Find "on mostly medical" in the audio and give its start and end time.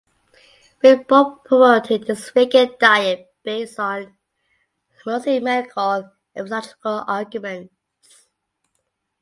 3.79-5.91